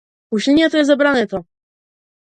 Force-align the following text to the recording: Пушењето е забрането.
Пушењето 0.33 0.81
е 0.81 0.87
забрането. 0.89 1.45